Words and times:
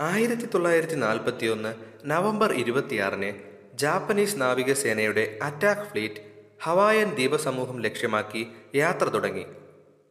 ആയിരത്തി 0.00 0.46
തൊള്ളായിരത്തി 0.46 0.94
നാൽപ്പത്തി 0.94 1.46
ഒന്ന് 1.46 1.70
നവംബർ 2.10 2.52
ഇരുപത്തിയാറിന് 2.52 3.30
ജാപ്പനീസ് 3.74 4.40
നാവികസേനയുടെ 4.40 5.38
അറ്റാക്ക് 5.42 5.82
ഫ്ലീറ്റ് 5.82 6.20
ഹവായൻ 6.62 7.08
ദ്വീപസമൂഹം 7.14 7.82
ലക്ഷ്യമാക്കി 7.82 8.42
യാത്ര 8.74 9.04
തുടങ്ങി. 9.04 9.44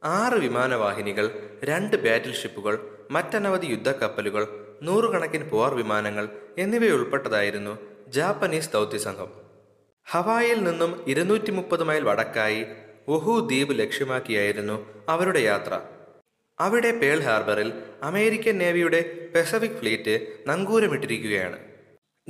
ആറ് 0.03 0.33
വിമാനവാഹിനികൾ 0.33 1.25
രണ്ട് 1.63 1.95
ബാറ്റിൽ 1.97 2.33
ഷിപ്പുകൾ 2.33 2.75
മറ്റനവധി 3.11 3.67
യുദ്ധക്കപ്പലുകൾ 3.67 4.43
നൂറുകണക്കിന് 4.81 5.49
പോർ 5.49 5.73
വിമാനങ്ങൾ 5.73 6.25
എന്നിവയുൾപ്പെട്ടതായിരുന്നു 6.57 7.73
ജാപ്പനീസ് 8.07 8.73
ദൗത്യസംഘം. 8.73 9.29
ഹവായിൽ 10.07 10.63
നിന്നും 10.63 11.03
ഇരുന്നൂറ്റി 11.07 11.51
മുപ്പത് 11.51 11.83
മൈൽ 11.83 12.03
വടക്കായി 12.03 12.61
ഒഹു 13.07 13.39
ദ്വീപ് 13.39 13.79
ലക്ഷ്യമാക്കിയായിരുന്നു 13.79 14.77
അവരുടെ 15.09 15.39
യാത്ര. 15.39 15.73
അവിടെ 16.59 16.91
പേൾ 16.91 17.19
ഹാർബറിൽ 17.19 17.73
അമേരിക്കൻ 18.03 18.57
നേവിയുടെ 18.57 19.29
പെസഫിക് 19.35 19.77
ഫ്ലീറ്റ് 19.79 20.27
നങ്കൂരമിട്ടിരിക്കുകയാണ്. 20.47 21.57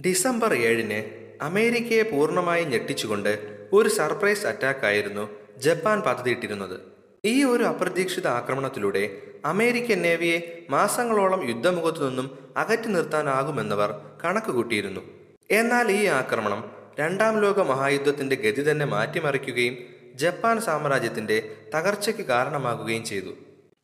ഡിസംബർ 0.06 0.54
ഏഴിന് 0.54 1.00
അമേരിക്കയെ 1.42 2.02
പൂർണമായി 2.02 2.64
ഞെട്ടിച്ചുകൊണ്ട് 2.64 3.32
ഒരു 3.74 3.90
സർപ്രൈസ് 3.90 4.46
അറ്റാക്കായിരുന്നു 4.46 5.30
ജപ്പാൻ 5.58 6.02
പദ്ധതിയിട്ടിരുന്നത്. 6.02 6.78
ഈ 7.26 7.44
ഒരു 7.44 7.64
അപ്രതീക്ഷിത 7.64 8.28
ആക്രമണത്തിലൂടെ 8.28 9.04
അമേരിക്കൻ 9.46 10.02
നേവിയെ 10.02 10.38
മാസങ്ങളോളം 10.70 11.50
യുദ്ധമുഖത്തു 11.50 12.10
നിന്നും 12.10 12.28
അകറ്റി 12.58 12.88
നിർത്താനാകുമെന്നവർ 12.88 13.92
കണക്കുകൂട്ടിയിരുന്നു 14.24 15.02
എന്നാൽ 15.52 15.92
ഈ 15.92 16.06
ആക്രമണം 16.06 16.72
രണ്ടാം 17.00 17.42
ലോക 17.42 17.60
മഹായുദ്ധത്തിന്റെ 17.60 18.36
ഗതി 18.36 18.72
തന്നെ 18.72 18.86
മാറ്റിമറിക്കുകയും 18.86 19.76
ജപ്പാൻ 20.16 20.62
സാമ്രാജ്യത്തിന്റെ 20.62 21.56
തകർച്ചയ്ക്ക് 21.76 22.22
കാരണമാകുകയും 22.22 23.04
ചെയ്തു. 23.04 23.34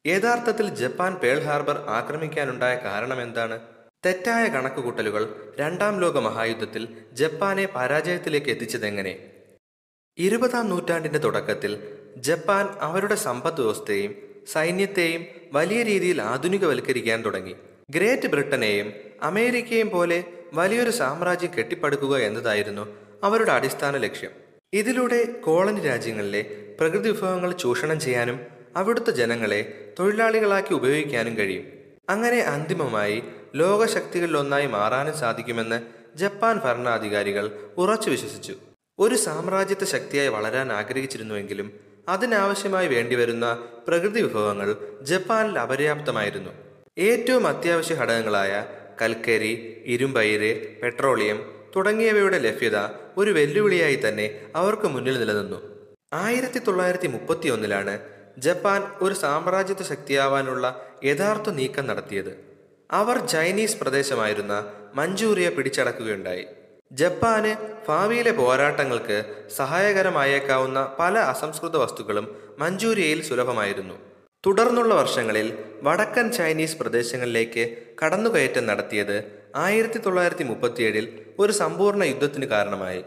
യഥാർത്ഥത്തിൽ 0.06 0.76
ജപ്പാൻ 0.76 1.16
പേൾ 1.16 1.44
ഹാർബർ 1.44 1.78
ആക്രമിക്കാനുണ്ടായ 1.78 2.76
കാരണം 2.76 3.22
എന്താണ്? 3.22 3.60
തെറ്റായ 4.06 4.48
കണക്കുകൂട്ടലുകൾ 4.48 5.54
രണ്ടാം 5.60 6.00
ലോക 6.00 6.18
മഹായുദ്ധത്തിൽ 6.18 6.88
ജപ്പാനെ 7.14 7.66
പരാജയത്തിലേക്ക് 7.76 8.50
എത്തിച്ചതെങ്ങനെ? 8.50 9.32
ഇരുപതാം 10.18 10.70
നൂറ്റാണ്ടിന്റെ 10.70 11.20
തുടക്കത്തിൽ 11.20 11.98
ജപ്പാൻ 12.18 12.66
അവരുടെ 12.66 13.16
സമ്പദ് 13.16 13.62
വ്യവസ്ഥയെയും 13.62 14.16
സൈന്യത്തെയും 14.52 15.26
വലിയ 15.54 15.84
രീതിയിൽ 15.84 16.22
ആധുനികവൽക്കരിക്കാൻ 16.22 17.26
തുടങ്ങി. 17.26 17.56
ഗ്രേറ്റ് 17.90 18.28
ബ്രിട്ടനെയും 18.28 18.94
അമേരിക്കയും 19.24 19.90
പോലെ 19.90 20.24
വലിയൊരു 20.54 20.90
സാമ്രാജ്യം 20.92 21.52
കെട്ടിപ്പടുക്കുക 21.58 22.18
എന്നതായിരുന്നു 22.18 22.96
അവരുടെ 23.24 23.52
അടിസ്ഥാന 23.52 23.98
ലക്ഷ്യം. 23.98 24.32
ഇതിലൂടെ 24.74 25.32
കോളനി 25.32 25.80
രാജ്യങ്ങളിലെ 25.80 26.42
പ്രകൃതി 26.80 27.10
വിഭവങ്ങൾ 27.12 27.52
ചൂഷണം 27.52 28.00
ചെയ്യാനും 28.00 28.53
അവിടുത്തെ 28.76 29.12
ജനങ്ങളെ 29.12 29.94
തൊഴിലാളികളാക്കി 30.00 30.74
ഉപയോഗിക്കാനും 30.74 31.38
കഴിയും. 31.38 31.66
അങ്ങനെ 32.10 32.40
അന്തിമമായി 32.40 33.24
ലോകശക്തികളിലൊന്നായി 33.56 34.68
മാറാനും 34.68 35.18
സാധിക്കുമെന്ന് 35.18 35.82
ജപ്പാൻ 36.18 36.60
ഭരണാധികാരികൾ 36.60 37.72
ഉറച്ചു 37.78 38.10
വിശ്വസിച്ചു. 38.10 38.54
ഒരു 39.00 39.16
സാമ്രാജ്യത്തെ 39.16 39.86
ശക്തിയായി 39.86 40.28
വളരാൻ 40.28 40.72
ആഗ്രഹിച്ചിരുന്നുവെങ്കിലും 40.72 41.80
അതിനാവശ്യമായി 42.10 42.88
വേണ്ടിവരുന്ന 42.88 43.68
പ്രകൃതി 43.88 44.22
വിഭവങ്ങൾ 44.22 44.76
ജപ്പാനിൽ 45.02 45.60
അപര്യാപ്തമായിരുന്നു. 45.60 46.52
ഏറ്റവും 46.98 47.48
അത്യാവശ്യ 47.48 47.96
ഘടകങ്ങളായ 47.96 48.66
കൽക്കരി 49.02 49.84
ഇരുമ്പയിര് 49.86 50.82
പെട്രോളിയം 50.82 51.54
തുടങ്ങിയവയുടെ 51.76 52.40
ലഭ്യത 52.40 52.78
ഒരു 53.18 53.32
വെല്ലുവിളിയായി 53.32 54.00
തന്നെ 54.08 54.42
അവർക്ക് 54.56 54.88
മുന്നിൽ 54.88 55.20
നിലനിന്നു. 55.20 55.60
ആയിരത്തി 56.14 56.60
തൊള്ളായിരത്തി 56.60 57.08
മുപ്പത്തി 57.08 57.48
ഒന്നിലാണ് 57.50 58.00
ജപ്പാൻ 58.38 58.84
ഒരു 59.02 59.14
സാമ്രാജ്യത്വ 59.14 59.84
ശക്തിയാവാനുള്ള 59.84 60.82
യഥാർത്ഥ 61.04 61.50
നീക്കം 61.50 61.88
നടത്തിയത്. 61.88 62.54
അവർ 62.92 63.26
ചൈനീസ് 63.26 63.78
പ്രദേശമായിരുന്ന 63.78 64.74
മഞ്ചൂരിയ 64.96 65.50
പിടിച്ചടക്കുകയുണ്ടായി. 65.50 66.46
ജപ്പാന് 66.92 67.56
ഭാവിയിലെ 67.88 68.32
പോരാട്ടങ്ങൾക്ക് 68.32 69.48
സഹായകരമായേക്കാവുന്ന 69.56 70.96
പല 71.00 71.18
അസംസ്കൃത 71.18 71.78
വസ്തുക്കളും 71.78 72.38
മഞ്ചൂരിയയിൽ 72.60 73.24
സുലഭമായിരുന്നു. 73.24 73.94
തുടർന്നുള്ള 74.46 74.96
വർഷങ്ങളിൽ 74.96 75.58
വടക്കൻ 75.82 76.32
ചൈനീസ് 76.32 76.78
പ്രദേശങ്ങളിലേക്ക് 76.78 77.78
കടന്നുകയറ്റം 78.06 78.66
നടത്തിയത് 78.66 79.24
ആയിരത്തി 79.56 79.98
തൊള്ളായിരത്തി 79.98 80.44
മുപ്പത്തിയേഴിൽ 80.44 81.26
ഒരു 81.40 81.52
സമ്പൂർണ 81.52 82.04
യുദ്ധത്തിന് 82.04 82.46
കാരണമായി. 82.46 83.04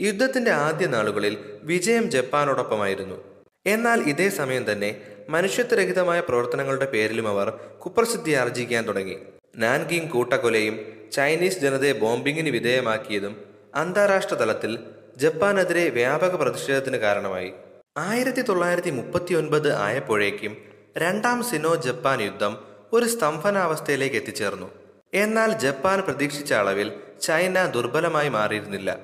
യുദ്ധത്തിന്റെ 0.00 0.50
ആദ്യ 0.50 0.86
നാളുകളിൽ 0.86 1.38
വിജയം 1.62 2.10
ജപ്പാനോടൊപ്പമായിരുന്നു. 2.10 3.35
എന്നാൽ 3.66 4.00
ഇതേ 4.00 4.28
സമയം 4.28 4.72
തന്നെ 4.72 5.00
മനുഷ്യത്വരഹിതമായ 5.28 6.20
പ്രവർത്തനങ്ങളുടെ 6.20 6.86
പേരിലും 6.86 7.28
അവർ 7.28 7.50
കുപ്രസിദ്ധി 7.84 8.30
ആർജിക്കാൻ 8.30 8.86
തുടങ്ങി. 8.88 9.16
നാൻകിങ് 9.56 10.08
കൂട്ടക്കൊലയും 10.08 11.08
ചൈനീസ് 11.12 11.58
ജനതയെ 11.58 11.92
ബോംബിങ്ങിന് 11.92 12.48
വിധേയമാക്കിയതും 12.48 13.44
അന്താരാഷ്ട്ര 13.74 14.34
തലത്തിൽ 14.34 14.78
ജപ്പാനെതിരെ 15.16 15.88
വ്യാപക 15.88 16.34
പ്രതിഷേധത്തിന് 16.34 16.96
കാരണമായി. 16.96 17.52
ആയിരത്തി 17.98 18.42
തൊള്ളായിരത്തി 18.42 18.90
മുപ്പത്തി 18.90 19.34
ഒൻപത് 19.34 19.72
ആയപ്പോഴേക്കും 19.72 20.56
രണ്ടാം 20.98 21.44
സിനോ 21.44 21.74
ജപ്പാൻ 21.74 22.22
യുദ്ധം 22.22 22.58
ഒരു 22.92 23.04
സ്തംഭനാവസ്ഥയിലേക്ക് 23.04 24.16
എത്തിച്ചേർന്നു. 24.16 24.70
എന്നാൽ 25.14 25.58
ജപ്പാൻ 25.58 26.00
പ്രതീക്ഷിച്ച 26.00 26.52
അളവിൽ 26.52 26.92
ചൈന 27.22 27.66
ദുർബലമായി 27.66 28.28
മാറിയിരുന്നില്ല. 28.28 28.98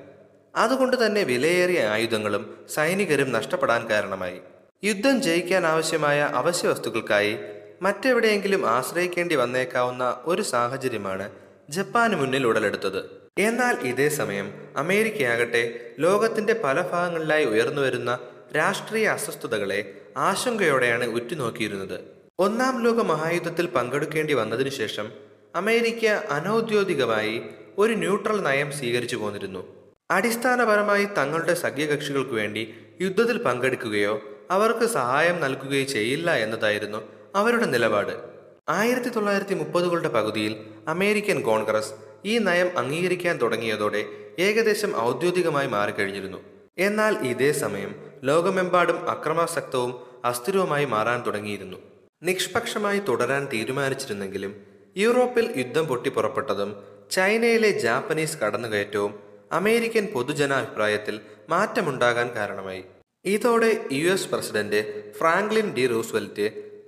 അതുകൊണ്ട് 0.55 1.05
തന്നെ 1.05 1.23
വിലയേറിയ 1.23 1.81
ആയുധങ്ങളും 1.83 2.57
സൈനികരും 2.73 3.31
നഷ്ടപ്പെടാൻ 3.31 3.89
കാരണമായി. 3.89 4.41
യുദ്ധം 4.85 5.21
ജയിക്കാൻ 5.21 5.65
ആവശ്യമായ 5.65 6.21
അവശ്യ 6.21 6.67
വസ്തുക്കൾക്കായി 6.67 7.37
മറ്റെവിടെയെങ്കിലും 7.81 8.69
ആശ്രയിക്കേണ്ടി 8.69 9.35
വന്നേക്കാവുന്ന 9.35 10.21
ഒരു 10.25 10.41
സാഹചര്യമാണ് 10.41 11.31
ജപ്പാന് 11.69 12.15
മുന്നിൽ 12.15 12.47
ഉടലെടുത്തത്. 12.47 13.29
എന്നാൽ 13.37 13.87
ഇതേ 13.87 14.09
സമയം 14.09 14.53
അമേരിക്കയാകട്ടെ 14.77 15.91
ലോകത്തിന്റെ 15.99 16.61
പല 16.63 16.81
ഭാഗങ്ങളിലായി 16.81 17.45
ഉയർന്നുവരുന്ന 17.45 18.19
രാഷ്ട്രീയ 18.55 19.07
അസ്വസ്ഥതകളെ 19.07 20.01
ആശങ്കയോടെയാണ് 20.17 21.05
ഉറ്റുനോക്കിയിരുന്നത്. 21.05 21.99
ഒന്നാം 22.39 22.83
ലോക 22.83 22.95
മഹായുദ്ധത്തിൽ 22.95 23.65
പങ്കെടുക്കേണ്ടി 23.65 24.33
വന്നതിനു 24.33 24.69
ശേഷം 24.69 25.11
അമേരിക്ക 25.55 26.05
അനൌദ്യോഗികമായി 26.05 27.41
ഒരു 27.77 27.93
ന്യൂട്രൽ 27.93 28.41
നയം 28.41 28.71
സ്വീകരിച്ചു 28.71 29.15
പോന്നിരുന്നു. 29.15 29.91
അടിസ്ഥാനപരമായി 30.11 31.05
തങ്ങളുടെ 31.05 31.53
സഖ്യകക്ഷികൾക്ക് 31.53 32.31
വേണ്ടി 32.31 32.73
യുദ്ധത്തിൽ 33.01 33.37
പങ്കെടുക്കുകയോ 33.37 34.29
അവർക്ക് 34.51 34.85
സഹായം 34.85 35.41
നൽകുകയോ 35.41 35.83
ചെയ്യില്ല 35.83 36.35
എന്നതായിരുന്നു 36.35 36.97
അവരുടെ 37.35 37.65
നിലപാട്. 37.65 38.33
ആയിരത്തി 38.69 39.09
തൊള്ളായിരത്തി 39.09 39.53
മുപ്പതുകളുടെ 39.53 40.09
പകുതിയിൽ 40.09 40.65
അമേരിക്കൻ 40.87 41.41
കോൺഗ്രസ് 41.41 41.93
ഈ 42.25 42.37
നയം 42.37 42.77
അംഗീകരിക്കാൻ 42.77 43.37
തുടങ്ങിയതോടെ 43.37 44.05
ഏകദേശം 44.39 45.01
ഔദ്യോഗികമായി 45.01 45.67
മാറിക്കഴിഞ്ഞിരുന്നു. 45.67 46.37
എന്നാൽ 46.77 47.17
ഇതേ 47.17 47.51
സമയം 47.51 47.95
ലോകമെമ്പാടും 48.23 49.09
അക്രമാസക്തവും 49.09 49.99
അസ്ഥിരവുമായി 50.25 50.85
മാറാൻ 50.85 51.23
തുടങ്ങിയിരുന്നു. 51.27 51.77
നിഷ്പക്ഷമായി 52.23 52.99
തുടരാൻ 52.99 53.47
തീരുമാനിച്ചിരുന്നെങ്കിലും 53.53 54.65
യൂറോപ്പിൽ 54.97 55.53
യുദ്ധം 55.57 55.85
പൊട്ടിപ്പുറപ്പെട്ടതും 55.85 56.83
ചൈനയിലെ 57.11 57.71
ജാപ്പനീസ് 57.71 58.37
കടന്നുകയറ്റവും 58.37 59.19
അമേരിക്കൻ 59.51 60.05
പൊതുജനാഭിപ്രായത്തിൽ 60.13 61.19
മാറ്റമുണ്ടാകാൻ 61.49 62.29
കാരണമായി. 62.35 62.83
ഇതോടെ 63.25 63.85
U 63.91 64.11
S 64.11 64.27
president 64.27 65.11
Franklin 65.13 65.73
D 65.73 65.87
Roosevelt 65.87 66.45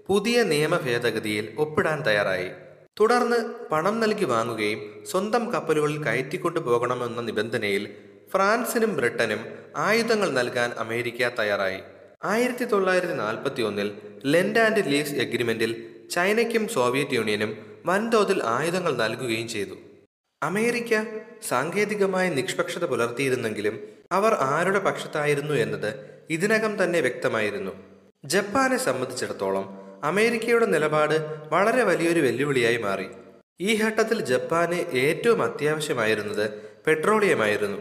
പുതിയ 0.07 0.44
നിയമ 0.44 0.78
ഭേദഗതിയിൽ 0.78 1.56
ഒപ്പിടാൻ 1.57 2.01
തയ്യാറായി. 2.01 2.50
തുടർന്ന് 3.00 3.38
പണം 3.72 4.00
നൽകി 4.00 4.25
വാങ്ങുകയും 4.25 5.03
സ്വന്തം 5.12 5.51
കപ്പലുകളിൽ 5.51 6.03
കയറ്റിക്കൊണ്ടു 6.03 6.59
പോകണമെന്ന 6.59 7.22
നിബന്ധനയിൽ 7.22 7.96
ഫ്രാൻസിനും 8.34 8.96
ബ്രിട്ടനും 8.96 9.40
ആയുധങ്ങൾ 9.75 10.29
നൽകാൻ 10.31 10.72
അമേരിക്ക 10.78 11.29
തയ്യാറായി. 11.40 11.79
ആയിരത്തി 12.23 12.66
തൊള്ളായിരത്തി 12.66 13.13
നാൽപ്പത്തി 13.13 13.62
ഒന്നിൽ 13.62 13.97
ലെൻഡ് 14.25 14.59
ആൻഡ് 14.59 14.84
ലീസ് 14.85 15.13
എഗ്രിമെന്റിൽ 15.13 15.72
ചൈനയ്ക്കും 16.12 16.67
സോവിയറ്റ് 16.67 17.12
യൂണിയനും 17.12 17.57
വൻതോതിൽ 17.85 18.44
ആയുധങ്ങൾ 18.44 18.96
നൽകുകയും 18.97 19.47
ചെയ്തു. 19.47 19.78
അമേരിക്ക 20.43 20.93
സാങ്കേതികമായ 21.47 22.29
നിഷ്പക്ഷത 22.29 22.85
പുലർത്തിയിരുന്നെങ്കിലും 22.85 23.76
അവർ 24.11 24.34
ആരുടെ 24.34 24.79
പക്ഷത്തായിരുന്നു 24.79 25.53
എന്നത് 25.53 26.15
ഇതിനകം 26.29 26.83
തന്നെ 26.83 27.01
വ്യക്തമായിരുന്നു. 27.01 27.72
ജപ്പാനെ 28.25 28.77
സംബന്ധിച്ചിടത്തോളം 28.77 29.79
അമേരിക്കയുടെ 30.03 30.66
നിലപാട് 30.66 31.25
വളരെ 31.49 31.83
വലിയൊരു 31.83 32.19
വെല്ലുവിളിയായി 32.19 32.77
മാറി. 32.77 33.07
ഈ 33.61 33.81
ഘട്ടത്തിൽ 33.81 34.22
ജപ്പാന് 34.22 34.95
ഏറ്റവും 34.95 35.43
അത്യാവശ്യമായിരുന്നത് 35.43 36.61
പെട്രോളിയമായിരുന്നു. 36.87 37.77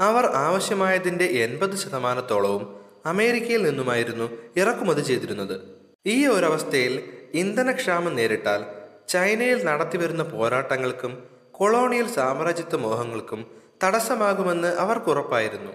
അവർ 0.00 0.26
ആവശ്യമായതിന്റെ 0.26 1.24
എൺപത് 1.24 1.76
ശതമാനത്തോളവും 1.76 2.76
അമേരിക്കയിൽ 3.06 3.62
നിന്നുമായിരുന്നു 3.62 4.30
ഇറക്കുമതി 4.56 5.00
ചെയ്തിരുന്നത്. 5.00 5.60
ഈ 6.06 6.26
ഒരവസ്ഥയിൽ 6.26 7.02
ഇന്ധനക്ഷാമം 7.34 8.16
നേരിട്ടാൽ 8.16 8.64
ചൈനയിൽ 9.08 9.64
നടത്തിവരുന്ന 9.64 10.22
പോരാട്ടങ്ങൾക്കും 10.22 11.28
കൊളോണിയൽ 11.50 12.06
സാമ്രാജ്യത്വ 12.06 12.76
മോഹങ്ങൾക്കും 12.76 13.46
തടസ്സമാകുമെന്ന് 13.84 14.68
അവർക്കുറപ്പായിരുന്നു 14.68 15.72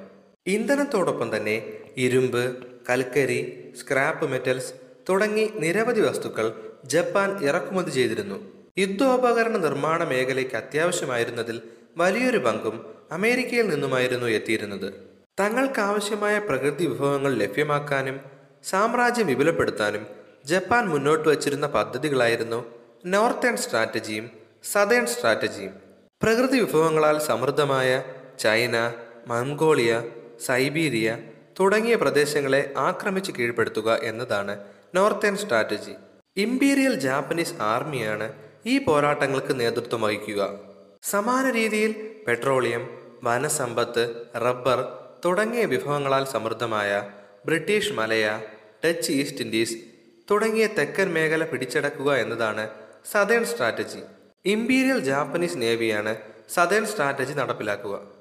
ഇന്ധനത്തോടൊപ്പം 0.48 1.38
തന്നെ 1.38 1.83
ഇരുമ്പ് 1.98 2.64
കൽക്കരി 2.90 3.72
സ്ക്രാപ്പ് 3.80 4.28
മെറ്റൽസ് 4.28 4.74
തുടങ്ങി 5.10 5.50
നിരവധി 5.56 6.02
വസ്തുക്കൾ 6.02 6.54
ജപ്പാൻ 6.86 7.44
ഇറക്കുമതി 7.46 7.92
ചെയ്തിരുന്നു. 7.92 8.54
യുദ്ധോപകരണ 8.78 9.58
നിർമ്മാണ 9.58 10.04
മേഖലയ്ക്ക് 10.04 10.56
അത്യാവശ്യമായിരുന്നതിൽ 10.56 11.62
വലിയൊരു 11.98 12.38
പങ്കും 12.38 12.86
അമേരിക്കയിൽ 13.12 13.70
നിന്നുമായിരുന്നു 13.70 14.28
എത്തിയിരുന്നത്. 14.28 14.94
തങ്ങൾക്കാവശ്യമായ 15.40 16.40
പ്രകൃതി 16.40 16.86
വിഭവങ്ങൾ 16.86 17.36
ലഭ്യമാക്കാനും 17.36 18.20
സാമ്രാജ്യം 18.64 19.28
വിപുലപ്പെടുത്താനും 19.28 20.08
ജപ്പാൻ 20.46 20.90
മുന്നോട്ട് 20.90 21.30
വച്ചിരുന്ന 21.30 21.68
പദ്ധതികളായിരുന്നു 21.68 22.66
നോർത്തേൺ 23.06 23.58
സ്ട്രാറ്റജിയും 23.58 24.32
സതേൺ 24.64 25.06
സ്ട്രാറ്റജിയും. 25.06 25.74
പ്രകൃതി 26.22 26.60
വിഭവങ്ങളാൽ 26.60 27.20
സമൃദ്ധമായ 27.20 28.04
ചൈന 28.40 28.94
മംഗോളിയ 29.28 30.04
സൈബീരിയ 30.46 31.18
തുടങ്ങിയ 31.60 31.96
പ്രദേശങ്ങളെ 31.96 32.74
ആക്രമിച്ച് 32.78 33.32
കീഴ്പ്പെടുത്തുക 33.32 34.00
എന്നതാണ് 34.04 34.64
നോർത്തേൺ 34.96 35.38
സ്ട്രാറ്റജി. 35.38 35.92
ഇമ്പീരിയൽ 36.38 36.94
ജാപ്പനീസ് 36.94 37.54
ആർമിയാണ് 37.62 38.34
ഈ 38.66 38.78
പോരാട്ടങ്ങൾക്ക് 38.78 39.60
നേതൃത്വം 39.60 40.02
വഹിക്കുക. 40.02 40.60
സമാന 41.04 41.52
രീതിയിൽ 41.52 42.20
പെട്രോളിയം 42.28 42.90
വനസമ്പത്ത് 43.24 44.26
റബ്ബർ 44.36 44.98
തുടങ്ങിയ 45.26 45.66
വിഭവങ്ങളാൽ 45.66 46.26
സമൃദ്ധമായ 46.26 47.12
British 47.46 47.94
Malaya 47.94 48.40
Dutch 48.86 49.12
East 49.12 49.42
Indies 49.42 49.78
തുടങ്ങിയ 50.32 50.68
തെക്കൻ 50.68 51.14
മേഖല 51.14 51.44
പിടിച്ചടക്കുക 51.44 52.14
എന്നതാണ് 52.14 52.70
സതേൺ 53.12 53.46
സ്ട്രാറ്റജി. 53.46 54.02
ഇമ്പീരിയൽ 54.46 55.00
ജാപ്പനീസ് 55.00 55.58
നേവിയാണ് 55.58 56.16
സതേൺ 56.50 56.86
സ്ട്രാറ്റജി 56.86 57.34
നടപ്പിലാക്കുക. 57.34 58.13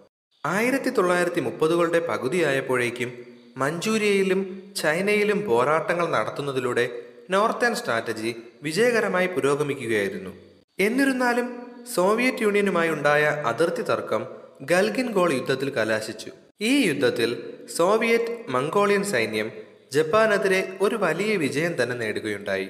ആയിരത്തി 0.44 0.90
തൊള്ളായിരത്തി 0.90 1.40
മുപ്പതുകളുടെ 1.40 2.06
പകുതിയായപ്പോഴേക്കും 2.06 3.10
മഞ്ചൂരിയയിലും 3.56 4.72
ചൈനയിലും 4.76 5.46
പോരാട്ടങ്ങൾ 5.48 6.06
നടത്തുന്നതിലൂടെ 6.10 6.84
നോർത്തേൺ 7.30 7.74
സ്ട്രാറ്റജി 7.74 8.36
വിജയകരമായി 8.62 9.26
പുരോഗമിക്കുകയായിരുന്നു. 9.26 10.32
എന്നിരുന്നാലും 10.78 11.46
സോവിയറ്റ് 11.94 12.42
യൂണിയനുമായി 12.42 12.90
ഉണ്ടായ 12.90 13.24
അതിർത്തി 13.24 13.82
തർക്കം 13.82 14.24
ഗൽഗിൻ 14.62 15.10
ഗോൾ 15.10 15.32
യുദ്ധത്തിൽ 15.32 15.70
കലാശിച്ചു. 15.70 16.30
ഈ 16.60 16.72
യുദ്ധത്തിൽ 16.88 17.30
സോവിയറ്റ് 17.76 18.34
മംഗോളിയൻ 18.48 19.04
സൈന്യം 19.04 19.50
ജപ്പാനെതിരെ 19.92 20.60
ഒരു 20.80 20.96
വലിയ 20.96 21.36
വിജയം 21.36 21.82
തന്നെ 21.82 21.96
നേടുകയുണ്ടായി. 21.96 22.68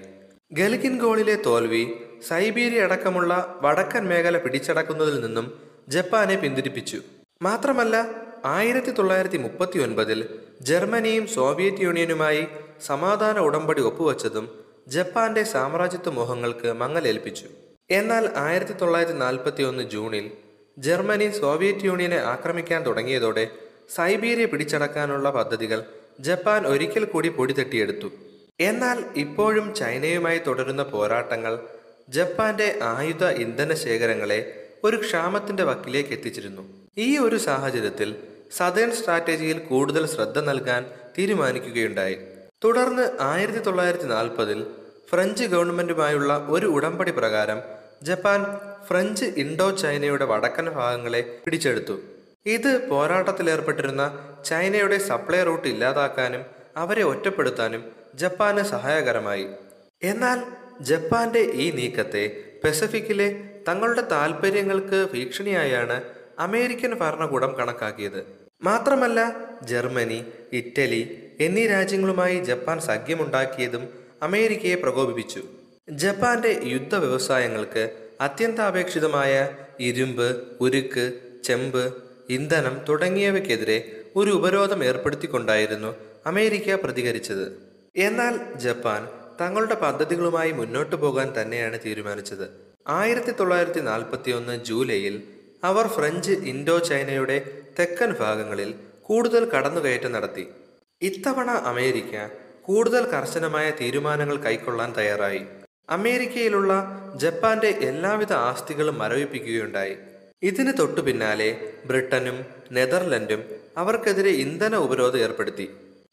ഗൽഗിൻ 0.52 0.98
ഗോളിലെ 0.98 1.38
തോൽവി 1.46 1.82
സൈബീരിയ 2.28 2.82
അടക്കമുള്ള 2.82 3.58
വടക്കൻ 3.62 4.04
മേഖല 4.08 4.38
പിടിച്ചടക്കുന്നതിൽ 4.38 5.20
നിന്നും 5.20 5.52
ജപ്പാനെ 5.88 6.36
പിന്തിരിപ്പിച്ചു. 6.36 7.00
മാത്രമല്ല 7.46 7.96
ആയിരത്തി 8.44 8.90
തൊള്ളായിരത്തി 8.90 9.36
മുപ്പത്തി 9.36 9.78
ഒൻപതിൽ 9.78 10.28
ജർമ്മനിയും 10.62 11.26
സോവിയറ്റ് 11.26 11.82
യൂണിയനുമായി 11.82 12.46
സമാധാന 12.86 13.38
ഉടമ്പടി 13.38 13.80
ഒപ്പുവച്ചതും 13.80 14.46
ജപ്പാന്റെ 14.88 15.42
സാമ്രാജ്യത്വ 15.42 16.10
മോഹങ്ങൾക്ക് 16.10 16.72
മങ്ങലേൽപ്പിച്ചു. 16.72 17.44
എന്നാൽ 17.90 18.30
ആയിരത്തി 18.36 18.72
തൊള്ളായിരത്തി 18.72 19.18
നാൽപ്പത്തി 19.18 19.62
ഒന്ന് 19.62 19.82
ജൂണിൽ 19.82 20.30
ജർമ്മനി 20.78 21.30
സോവിയറ്റ് 21.30 21.84
യൂണിയനെ 21.84 22.16
ആക്രമിക്കാൻ 22.16 22.86
തുടങ്ങിയതോടെ 22.86 23.50
സൈബീരിയ 23.94 24.44
പിടിച്ചടക്കാനുള്ള 24.44 25.30
പദ്ധതികൾ 25.30 25.84
ജപ്പാൻ 26.20 26.66
ഒരിക്കൽ 26.66 27.04
കൂടി 27.04 27.28
പൊടിതട്ടിയെടുത്തു. 27.28 28.10
എന്നാൽ 28.60 29.04
ഇപ്പോഴും 29.16 29.74
ചൈനയുമായി 29.74 30.40
തുടരുന്ന 30.46 30.82
പോരാട്ടങ്ങൾ 30.82 31.58
ജപ്പാന്റെ 32.08 32.78
ആയുധ 32.82 33.24
ഇന്ധന 33.24 33.74
ശേഖരങ്ങളെ 33.74 34.40
ഒരു 34.84 34.96
ക്ഷാമത്തിന്റെ 34.96 35.64
വക്കിലേക്ക് 35.64 36.10
എത്തിച്ചിരുന്നു. 36.10 36.81
ഈ 36.98 37.18
ഒരു 37.18 37.36
സാഹചര്യത്തിൽ 37.36 38.16
സതേൺ 38.56 38.90
സ്ട്രാറ്റജിയിൽ 38.92 39.58
കൂടുതൽ 39.58 40.06
ശ്രദ്ധ 40.06 40.38
നൽകാൻ 40.40 40.86
തീരുമാനിക്കുകയുണ്ടായി. 41.18 42.16
തുടർന്ന് 42.64 43.10
ആയിരത്തി 43.20 43.58
തൊള്ളായിരത്തി 43.58 44.04
നാൽപ്പതിൽ 44.04 44.66
ഫ്രഞ്ച് 45.10 45.44
ഗവൺമെന്റുമായുള്ള 45.44 46.46
ഒരു 46.48 46.66
ഉടമ്പടി 46.66 47.10
പ്രകാരം 47.10 47.62
ജപ്പാൻ 48.02 48.44
ഫ്രഞ്ച് 48.88 49.24
ഇൻഡോ 49.24 49.70
ചൈനയുടെ 49.70 50.24
വടക്കൻ 50.24 50.70
ഭാഗങ്ങളെ 50.70 51.38
പിടിച്ചെടുത്തു. 51.44 52.00
ഇത് 52.46 52.88
പോരാട്ടത്തിലേർപ്പെട്ടിരുന്ന 52.88 54.04
ചൈനയുടെ 54.44 54.98
സപ്ലൈ 54.98 55.42
റൂട്ട് 55.42 55.68
ഇല്ലാതാക്കാനും 55.68 56.42
അവരെ 56.76 57.02
ഒറ്റപ്പെടുത്താനും 57.02 57.82
ജപ്പാന് 58.14 58.62
സഹായകരമായി. 58.62 59.46
എന്നാൽ 60.02 60.38
ജപ്പാന്റെ 60.80 61.40
ഈ 61.40 61.70
നീക്കത്തെ 61.70 62.24
പെസഫിക്കിലെ 62.64 63.28
തങ്ങളുടെ 63.68 64.00
താൽപ്പര്യങ്ങൾക്ക് 64.00 65.08
ഭീഷണിയായാണ് 65.12 66.21
അമേരിക്കൻ 66.38 66.94
ഭരണകൂടം 66.94 67.54
കണക്കാക്കിയത്. 67.58 68.26
മാത്രമല്ല 68.62 69.36
ജർമ്മനി 69.62 70.24
ഇറ്റലി 70.52 71.28
എന്നീ 71.40 71.66
രാജ്യങ്ങളുമായി 71.66 72.44
ജപ്പാൻ 72.44 72.80
സഖ്യമുണ്ടാക്കിയതും 72.80 73.88
അമേരിക്കയെ 74.22 74.74
പ്രകോപിപ്പിച്ചു. 74.74 75.42
ജപ്പാന്റെ 75.90 76.60
യുദ്ധ 76.64 76.94
വ്യവസായങ്ങൾക്ക് 76.94 77.96
അത്യന്താപേക്ഷിതമായ 78.20 79.48
ഇരുമ്പ് 79.80 80.42
ഉരുക്ക് 80.60 81.20
ചെമ്പ് 81.44 81.94
ഇന്ധനം 82.28 82.80
തുടങ്ങിയവയ്ക്കെതിരെ 82.88 84.02
ഒരു 84.16 84.30
ഉപരോധം 84.30 84.84
ഏർപ്പെടുത്തിക്കൊണ്ടായിരുന്നു 84.84 85.94
അമേരിക്ക 86.26 86.74
പ്രതികരിച്ചത്. 86.74 87.72
എന്നാൽ 87.96 88.54
ജപ്പാൻ 88.54 89.08
തങ്ങളുടെ 89.40 89.74
പദ്ധതികളുമായി 89.74 90.52
മുന്നോട്ടു 90.52 90.96
പോകാൻ 90.96 91.32
തന്നെയാണ് 91.40 91.78
തീരുമാനിച്ചത്. 91.84 92.72
ആയിരത്തി 92.88 93.30
തൊള്ളായിരത്തി 93.30 93.80
നാൽപ്പത്തി 93.80 94.30
ഒന്ന് 94.30 94.64
ജൂലൈയിൽ 94.64 95.22
അവർ 95.64 95.86
ഫ്രഞ്ച് 95.86 96.32
ഇൻഡോ 96.32 96.78
ചൈനയുടെ 96.78 97.62
തെക്കൻ 97.78 98.14
ഭാഗങ്ങളിൽ 98.20 98.74
കൂടുതൽ 99.02 99.50
കടന്നുകയറ്റം 99.50 100.12
നടത്തി. 100.12 100.48
ഇത്തവണ 101.02 101.50
അമേരിക്ക 101.50 102.28
കൂടുതൽ 102.62 103.10
കർശനമായ 103.10 103.70
തീരുമാനങ്ങൾ 103.70 104.36
കൈക്കൊള്ളാൻ 104.36 104.92
തയ്യാറായി. 104.92 105.42
അമേരിക്കയിലുള്ള 105.90 106.72
ജപ്പാന്റെ 107.16 107.68
എല്ലാവിധ 107.68 108.32
ആസ്തികളും 108.32 108.98
മരവിപ്പിക്കുകയുണ്ടായി. 108.98 109.96
ഇതിന് 110.42 110.72
തൊട്ടു 110.78 111.00
പിന്നാലെ 111.00 111.72
ബ്രിട്ടനും 111.86 112.46
നെതർലൻഡും 112.72 113.44
അവർക്കെതിരെ 113.76 114.30
ഇന്ധന 114.30 114.76
ഉപരോധം 114.76 115.18
ഏർപ്പെടുത്തി. 115.18 115.70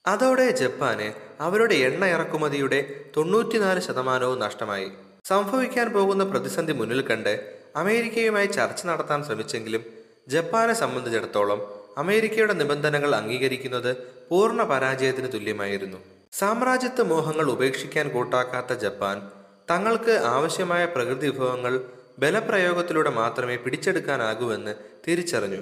അതോടെ 0.08 0.50
ജപ്പാന് 0.52 1.14
അവരുടെ 1.40 1.76
എണ്ണ 1.76 2.06
ഇറക്കുമതിയുടെ 2.06 3.06
തൊണ്ണൂറ്റിനാല് 3.18 3.80
ശതമാനവും 3.80 4.40
നഷ്ടമായി. 4.40 4.90
സംഭവിക്കാൻ 5.26 5.90
പോകുന്ന 5.90 6.24
പ്രതിസന്ധി 6.24 6.74
മുന്നിൽ 6.74 7.02
കണ്ട് 7.02 7.59
അമേരിക്കയുമായി 7.76 8.48
ചർച്ച 8.48 8.86
നടത്താൻ 8.86 9.24
ശ്രമിച്ചെങ്കിലും 9.24 9.86
ജപ്പാനെ 10.28 10.74
സംബന്ധിച്ചിടത്തോളം 10.74 11.62
അമേരിക്കയുടെ 11.98 12.54
നിബന്ധനകൾ 12.54 13.16
അംഗീകരിക്കുന്നത് 13.16 13.98
പൂർണ 14.30 14.64
പരാജയത്തിന് 14.64 15.28
തുല്യമായിരുന്നു. 15.34 15.98
സാമ്രാജ്യത്വ 16.34 17.04
മോഹങ്ങൾ 17.04 17.52
ഉപേക്ഷിക്കാൻ 17.52 18.10
കൂട്ടാക്കാത്ത 18.10 18.74
ജപ്പാൻ 18.74 19.30
തങ്ങൾക്ക് 19.70 20.12
ആവശ്യമായ 20.12 20.86
പ്രകൃതി 20.86 21.30
വിഭവങ്ങൾ 21.30 21.82
ബലപ്രയോഗത്തിലൂടെ 22.20 23.10
മാത്രമേ 23.10 23.56
പിടിച്ചെടുക്കാനാകൂവെന്ന് 23.56 24.76
തിരിച്ചറിഞ്ഞു. 25.08 25.62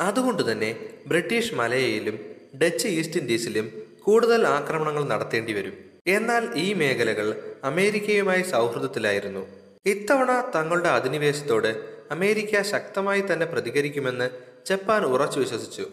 അതുകൊണ്ട് 0.00 0.52
തന്നെ 0.52 0.88
ബ്രിട്ടീഷ് 1.06 1.54
മലയയിലും 1.54 2.18
ഡച്ച് 2.62 2.88
ഈസ്റ്റ് 2.88 3.20
ഇൻഡീസിലും 3.20 3.72
കൂടുതൽ 4.02 4.46
ആക്രമണങ്ങൾ 4.46 5.04
നടത്തേണ്ടി 5.04 5.52
വരും. 5.52 5.72
എന്നാൽ 6.06 6.50
ഈ 6.56 6.74
മേഖലകൾ 6.74 7.42
അമേരിക്കയുമായി 7.64 8.42
സൗഹൃദത്തിലായിരുന്നു. 8.42 9.57
ഇത്തവണ 9.86 10.50
തങ്ങളുടെ 10.54 10.88
അധിനിവേശത്തോട് 10.88 11.98
അമേരിക്ക 12.10 12.62
ശക്തമായി 12.62 13.20
തന്നെ 13.20 13.46
പ്രതികരിക്കുമെന്ന് 13.46 14.30
ജപ്പാൻ 14.66 15.04
ഉറച്ചു 15.04 15.40
വിശ്വസിച്ചു. 15.40 15.86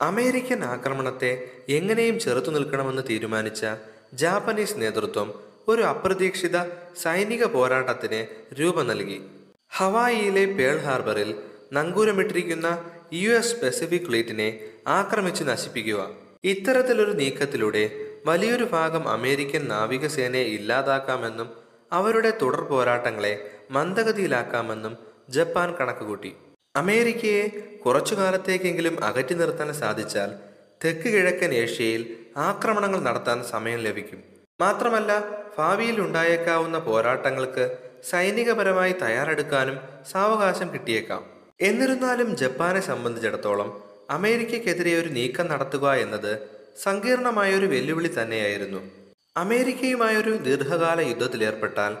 അമേരിക്കൻ 0.00 0.64
ആക്രമണത്തെ 0.64 1.50
എങ്ങനെയും 1.68 2.20
ചെറുത്തു 2.20 2.50
നിൽക്കണമെന്ന് 2.50 3.02
തീരുമാനിച്ച 3.10 3.66
ജാപ്പനീസ് 4.14 4.74
നേതൃത്വം 4.76 5.34
ഒരു 5.68 5.82
അപ്രതീക്ഷിത 5.82 6.58
സൈനിക 7.02 7.44
പോരാട്ടത്തിന് 7.44 8.26
രൂപം 8.60 8.86
നൽകി. 8.86 9.20
ഹവായിയിലെ 9.70 10.44
പേൾ 10.44 10.78
ഹാർബറിൽ 10.78 11.34
നങ്കൂരമിട്ടിരിക്കുന്ന 11.72 12.84
യു 13.12 13.30
എസ് 13.30 13.60
പെസിഫിക് 13.60 14.02
ഫ്ലീറ്റിനെ 14.02 14.60
ആക്രമിച്ച് 14.86 15.44
നശിപ്പിക്കുക. 15.44 16.10
ഇത്തരത്തിലൊരു 16.44 17.10
നീക്കത്തിലൂടെ 17.10 18.06
വലിയൊരു 18.26 18.64
ഭാഗം 18.64 19.08
അമേരിക്കൻ 19.08 19.68
നാവികസേനയെ 19.68 20.42
ഇല്ലാതാക്കാമെന്നും 20.42 21.59
അവരുടെ 21.92 22.30
തുടർ 22.42 22.60
പോരാട്ടങ്ങളെ 22.60 23.50
മന്ദഗതിയിലാക്കാമെന്നും 23.70 24.96
ജപ്പാൻ 25.30 25.74
കണക്കുകൂട്ടി. 25.74 26.36
അമേരിക്കയെ 26.76 27.48
കുറച്ചു 27.86 28.14
കാലത്തേക്കെങ്കിലും 28.14 29.04
അകറ്റി 29.04 29.34
നിർത്താൻ 29.34 29.72
സാധിച്ചാൽ 29.74 30.30
തെക്ക് 30.84 31.08
കിഴക്കൻ 31.14 31.54
ഏഷ്യയിൽ 31.54 32.02
ആക്രമണങ്ങൾ 32.36 33.00
നടത്താൻ 33.00 33.44
സമയം 33.44 33.78
ലഭിക്കും. 33.78 34.20
മാത്രമല്ല 34.60 35.12
ഭാവിയിൽ 35.58 36.00
ഉണ്ടായേക്കാവുന്ന 36.00 36.78
പോരാട്ടങ്ങൾക്ക് 36.78 37.78
സൈനികപരമായി 38.10 38.92
തയ്യാറെടുക്കാനും 38.92 39.78
സാവകാശം 40.12 40.74
കിട്ടിയേക്കാം. 40.74 41.22
എന്നിരുന്നാലും 41.60 42.36
ജപ്പാനെ 42.36 42.80
സംബന്ധിച്ചിടത്തോളം 42.80 43.82
അമേരിക്കയ്ക്കെതിരെ 44.10 45.00
ഒരു 45.00 45.08
നീക്കം 45.08 45.46
നടത്തുക 45.46 45.92
എന്നത് 45.92 46.32
സങ്കീർണമായ 46.82 47.54
ഒരു 47.54 47.66
വെല്ലുവിളി 47.66 48.10
തന്നെയായിരുന്നു. 48.18 48.99
അമേരിക്കയുമായൊരു 49.36 50.30
ദീർഘകാല 50.36 51.00
യുദ്ധത്തിലേർപ്പെട്ടാൽ 51.00 51.96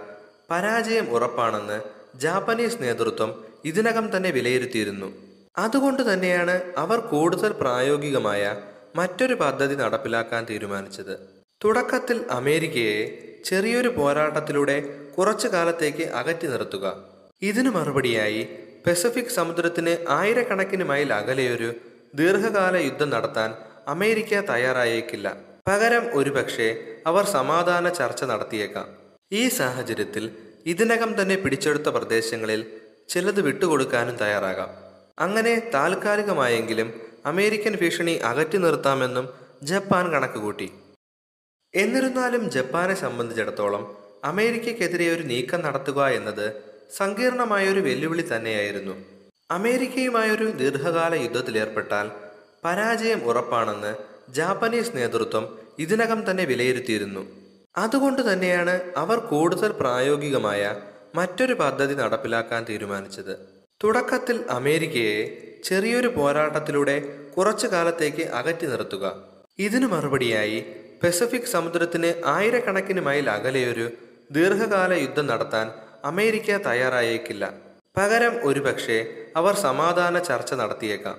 പരാജയം 0.50 1.10
ഉറപ്പാണെന്ന് 1.10 1.80
ജാപ്പനീസ് 2.18 2.82
നേതൃത്വം 2.82 3.44
ഇതിനകം 3.64 4.16
തന്നെ 4.16 4.30
വിലയിരുത്തിയിരുന്നു. 4.30 5.12
അതുകൊണ്ട് 5.58 6.12
തന്നെയാണ് 6.12 6.60
അവർ 6.76 6.98
കൂടുതൽ 7.00 7.52
പ്രായോഗികമായ 7.52 8.56
മറ്റൊരു 8.96 9.34
പദ്ധതി 9.34 9.74
നടപ്പിലാക്കാൻ 9.74 10.46
തീരുമാനിച്ചത്. 10.50 11.18
തുടക്കത്തിൽ 11.64 12.26
അമേരിക്കയെ 12.30 13.02
ചെറിയൊരു 13.44 13.88
പോരാട്ടത്തിലൂടെ 13.88 14.76
കുറച്ചു 15.18 15.48
കാലത്തേക്ക് 15.48 16.02
അകറ്റി 16.02 16.46
നിർത്തുക. 16.46 17.04
ഇതിനു 17.42 17.70
മറുപടിയായി 17.70 18.48
പസഫിക് 18.86 19.36
സമുദ്രത്തിന് 19.38 19.96
ആയിരക്കണക്കിന് 20.08 20.84
മൈൽ 20.84 21.12
അകലെയൊരു 21.12 21.72
ദീർഘകാല 22.14 22.76
യുദ്ധം 22.76 23.10
നടത്താൻ 23.10 23.54
അമേരിക്ക 23.88 24.40
തയ്യാറായേക്കില്ല. 24.40 25.49
പകരം 25.70 26.14
ഒരുപക്ഷെ 26.14 26.96
അവർ 27.06 27.24
സമാധാന 27.24 27.88
ചർച്ച 27.88 28.24
നടത്തിയേക്കാം. 28.24 28.96
ഈ 29.32 29.48
സാഹചര്യത്തിൽ 29.48 30.36
ഇതിനകം 30.66 31.22
തന്നെ 31.22 31.36
പിടിച്ചെടുത്ത 31.36 31.82
പ്രദേശങ്ങളിൽ 31.82 32.66
ചിലത് 33.08 33.40
വിട്ടുകൊടുക്കാനും 33.40 34.16
തയ്യാറാകാം. 34.16 34.70
അങ്ങനെ 35.18 35.70
താൽക്കാലികമായെങ്കിലും 35.74 37.00
അമേരിക്കൻ 37.26 37.76
ഭീഷണി 37.80 38.12
അകറ്റി 38.12 38.58
നിർത്താമെന്നും 38.58 39.28
ജപ്പാൻ 39.62 40.10
കണക്കുകൂട്ടി. 40.10 40.70
എന്നിരുന്നാലും 41.74 42.50
ജപ്പാനെ 42.50 42.94
സംബന്ധിച്ചിടത്തോളം 42.94 43.96
അമേരിക്കയ്ക്കെതിരെ 44.24 45.14
ഒരു 45.14 45.22
നീക്കം 45.22 45.60
നടത്തുക 45.60 46.06
എന്നത് 46.06 46.62
സങ്കീർണമായൊരു 46.96 47.80
വെല്ലുവിളി 47.80 48.36
തന്നെയായിരുന്നു. 48.36 48.94
അമേരിക്കയുമായൊരു 49.50 50.44
ദീർഘകാല 50.44 51.14
യുദ്ധത്തിലേർപ്പെട്ടാൽ 51.14 52.10
പരാജയം 52.64 53.24
ഉറപ്പാണെന്ന് 53.24 54.09
ജാപ്പനീസ് 54.32 54.96
നേതൃത്വം 54.96 55.58
ഇതിനകം 55.78 56.30
തന്നെ 56.30 56.44
വിലയിരുത്തിയിരുന്നു. 56.44 57.26
അതുകൊണ്ട് 57.76 58.32
തന്നെയാണ് 58.32 58.80
അവർ 58.96 59.18
കൂടുതൽ 59.18 59.72
പ്രായോഗികമായ 59.72 60.76
മറ്റൊരു 61.14 61.54
പദ്ധതി 61.54 61.94
നടപ്പിലാക്കാൻ 61.94 62.66
തീരുമാനിച്ചത്. 62.68 63.38
തുടക്കത്തിൽ 63.84 64.44
അമേരിക്കയെ 64.50 65.36
ചെറിയൊരു 65.64 66.08
പോരാട്ടത്തിലൂടെ 66.08 67.02
കുറച്ചു 67.36 67.66
കാലത്തേക്ക് 67.66 68.22
അകറ്റി 68.22 68.66
നിർത്തുക. 68.66 69.22
ഇതിനു 69.58 69.86
മറുപടിയായി 69.86 70.64
പസഫിക് 71.02 71.42
സമുദ്രത്തിന് 71.42 72.22
ആയിരക്കണക്കിന് 72.26 73.00
മൈൽ 73.00 73.30
അകലെയൊരു 73.30 73.90
ദീർഘകാല 74.30 74.92
യുദ്ധം 74.92 75.26
നടത്താൻ 75.26 75.70
അമേരിക്ക 76.04 76.56
തയ്യാറായേക്കില്ല. 76.56 77.52
പകരം 77.96 78.46
ഒരുപക്ഷെ 78.46 79.26
അവർ 79.36 79.54
സമാധാന 79.54 80.18
ചർച്ച 80.18 80.54
നടത്തിയേക്കാം. 80.54 81.18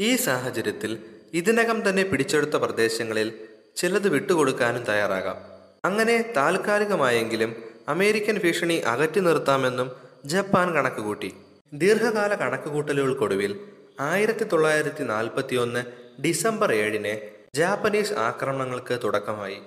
ഈ 0.00 0.16
സാഹചര്യത്തിൽ 0.16 0.98
ഇതിനകം 1.32 1.88
തന്നെ 1.88 2.02
പിടിച്ചെടുത്ത 2.02 2.50
പ്രദേശങ്ങളിൽ 2.50 3.32
ചിലത് 3.76 4.08
വിട്ടുകൊടുക്കാനും 4.08 4.84
തയ്യാറാകാം. 4.84 5.36
അങ്ങനെ 5.84 6.32
താൽക്കാലികമായെങ്കിലും 6.36 7.56
അമേരിക്കൻ 7.88 8.40
ഭീഷണി 8.44 8.74
അകറ്റി 8.74 9.20
നിർത്താമെന്നും 9.20 9.90
ജപ്പാൻ 10.24 10.74
കണക്കുകൂട്ടി. 10.74 11.34
ദീർഘകാല 11.74 12.34
കണക്കുകൂട്ടലുകൾക്കൊടുവിൽ 12.34 13.60
ആയിരത്തി 14.00 14.44
തൊള്ളായിരത്തി 14.44 15.04
നാൽപ്പത്തി 15.04 15.56
ഒന്ന് 15.56 15.82
ഡിസംബർ 16.22 16.72
ഏഴിന് 16.74 17.14
ജാപ്പനീസ് 17.54 18.12
ആക്രമണങ്ങൾക്ക് 18.12 18.98
തുടക്കമായി. 19.04 19.58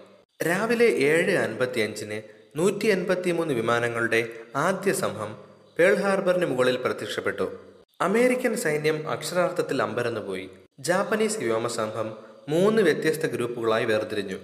രാവിലെ 0.47 0.85
ഏഴ് 0.85 1.37
അൻപത്തി 1.37 1.79
അഞ്ചിന് 1.79 2.21
നൂറ്റി 2.55 2.85
എൺപത്തി 2.85 3.31
മൂന്ന് 3.31 3.53
വിമാനങ്ങളുടെ 3.53 4.29
ആദ്യ 4.55 4.93
സംഘം 4.93 5.37
പേൾ 5.79 5.95
ഹാർബറിന് 5.95 6.45
മുകളിൽ 6.45 6.75
പ്രത്യക്ഷപ്പെട്ടു. 6.75 7.59
അമേരിക്കൻ 8.01 8.57
സൈന്യം 8.57 9.09
അക്ഷരാർത്ഥത്തിൽ 9.09 9.81
അമ്പരന്നുപോയി. 9.81 10.49
ജാപ്പനീസ് 10.79 11.37
വ്യോമസംഘം 11.37 12.07
മൂന്ന് 12.49 12.81
വ്യത്യസ്ത 12.81 13.25
ഗ്രൂപ്പുകളായി 13.25 13.85
വേർതിരിഞ്ഞു. 13.85 14.37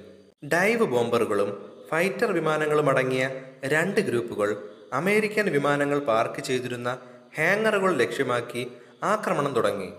ഡൈവ് 0.54 0.84
ബോംബറുകളും 0.84 1.50
ഫൈറ്റർ 1.90 2.32
വിമാനങ്ങളും 2.32 2.90
അടങ്ങിയ 2.90 3.30
രണ്ട് 3.66 4.02
ഗ്രൂപ്പുകൾ 4.02 4.50
അമേരിക്കൻ 4.94 5.50
വിമാനങ്ങൾ 5.50 6.00
പാർക്ക് 6.00 6.42
ചെയ്തിരുന്ന 6.42 6.90
ഹാങ്ങറുകൾ 7.38 7.98
ലക്ഷ്യമാക്കി 7.98 8.72
ആക്രമണം 9.04 9.54
തുടങ്ങി. 9.54 9.90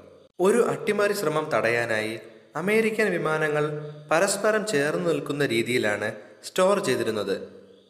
ഒരു 0.41 0.67
അട്ടിമറി 0.69 1.12
ശ്രമം 1.12 1.51
തടയാനായി 1.55 2.21
അമേരിക്കൻ 2.57 3.11
വിമാനങ്ങൾ 3.11 3.65
പരസ്പരം 4.11 4.67
ചേർന്ന് 4.67 5.11
നിൽക്കുന്ന 5.11 5.47
രീതിയിലാണ് 5.47 6.12
സ്റ്റോർ 6.45 6.85
ചെയ്തിരുന്നത്. 6.85 7.37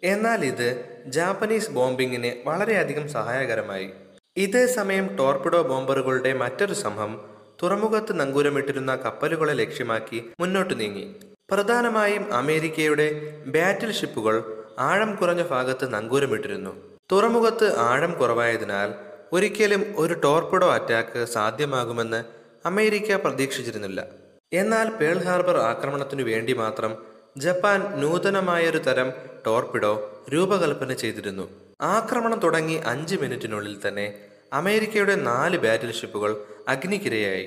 എന്നാൽ 0.05 0.45
ഇത് 0.45 0.69
ജാപ്പനീസ് 1.07 1.71
ബോംബിങ്ങിന് 1.71 2.49
വളരെയധികം 2.49 3.09
സഹായകരമായി. 3.09 3.89
ഇതേ 4.37 4.67
സമയം 4.67 5.17
ടോർപിഡോ 5.17 5.63
ബോംബറുകളുടെ 5.63 6.33
മറ്റൊരു 6.33 6.75
സംഘം 6.75 7.32
തുറമുഖത്ത് 7.63 8.21
നങ്കൂരമിട്ടിരുന്ന 8.21 8.97
കപ്പലുകളെ 8.97 9.53
ലക്ഷ്യമാക്കി 9.53 10.33
മുന്നോട്ട് 10.41 10.81
നീങ്ങി. 10.81 11.17
പ്രധാനമായും 11.51 12.35
അമേരിക്കയുടെ 12.35 13.07
ബാറ്റിൽ 13.47 13.93
ഷിപ്പുകൾ 13.93 14.65
ആഴം 14.79 15.15
കുറഞ്ഞ 15.15 15.43
ഭാഗത്ത് 15.43 15.95
നങ്കൂരമിട്ടിരുന്നു. 15.95 16.73
തുറമുഖത്ത് 17.13 17.79
ആഴം 17.79 18.19
കുറവായതിനാൽ 18.19 18.95
ഒരിക്കലും 19.33 19.95
ഒരു 19.97 20.15
ടോർപ്പിഡോ 20.15 20.73
അറ്റാക്ക് 20.73 21.25
സാധ്യമാകുമെന്ന് 21.25 22.25
അമേരിക്ക 22.67 23.17
പ്രതീക്ഷിച്ചിരുന്നില്ല. 23.17 24.07
എന്നാൽ 24.53 24.91
പേൾ 24.91 25.25
ഹാർബർ 25.25 25.57
ആക്രമണത്തിനു 25.57 26.23
വേണ്ടി 26.23 26.53
മാത്രം 26.53 26.95
ജപ്പാൻ 27.37 28.01
നൂതനമായൊരു 28.01 28.79
തരം 28.79 29.13
ടോർപ്പിഡോ 29.47 29.93
രൂപകൽപ്പന 30.33 30.93
ചെയ്തിരുന്നു. 30.93 31.51
ആക്രമണം 31.83 32.39
തുടങ്ങി 32.41 32.75
അഞ്ച് 32.75 33.17
മിനിറ്റിനുള്ളിൽ 33.17 33.77
തന്നെ 33.89 34.07
അമേരിക്കയുടെ 34.53 35.15
നാല് 35.15 35.59
ബാറ്റിൽ 35.59 35.93
ഷിപ്പുകൾ 35.93 36.45
അഗ്നിക്കിരയായി. 36.69 37.45